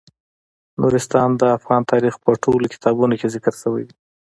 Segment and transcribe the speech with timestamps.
[0.81, 3.95] نورستان د افغان تاریخ په ټولو کتابونو کې ذکر شوی دی.